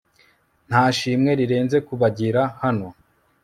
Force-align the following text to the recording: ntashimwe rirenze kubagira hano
ntashimwe 0.67 1.31
rirenze 1.39 1.77
kubagira 1.87 2.41
hano 2.61 2.87